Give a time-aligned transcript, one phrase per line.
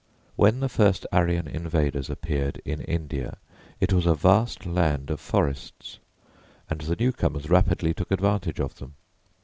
[0.35, 3.37] When the first Aryan invaders appeared in India
[3.79, 5.99] it was a vast land of forests,
[6.71, 8.95] and the new comers rapidly took advantage of them.